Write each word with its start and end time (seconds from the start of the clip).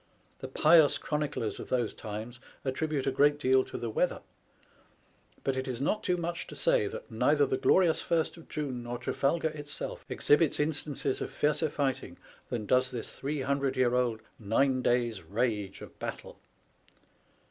The 0.39 0.47
pious 0.47 0.97
chroniclers 0.97 1.59
of 1.59 1.69
those 1.69 1.93
times 1.93 2.39
attribute 2.65 3.05
a 3.05 3.11
great 3.11 3.37
deal 3.37 3.63
to 3.65 3.77
the 3.77 3.91
weather; 3.91 4.21
but 5.43 5.55
it 5.55 5.67
is 5.67 5.79
not 5.79 6.01
too 6.03 6.17
much 6.17 6.47
to 6.47 6.55
say 6.55 6.87
that 6.87 7.11
neither 7.11 7.45
the 7.45 7.55
glorious 7.59 8.01
First 8.01 8.35
of 8.35 8.49
June 8.49 8.81
nor 8.81 8.97
Trafalgar 8.97 9.49
itself 9.49 10.03
exhibits 10.09 10.59
instances 10.59 11.21
of 11.21 11.29
fiercer 11.29 11.69
fighting 11.69 12.17
than 12.49 12.65
does 12.65 12.89
this 12.89 13.19
three 13.19 13.41
hundred 13.41 13.77
year 13.77 13.93
old 13.93 14.21
nine 14.39 14.81
days' 14.81 15.21
rage 15.21 15.81
of 15.81 15.99
battle. 15.99 16.39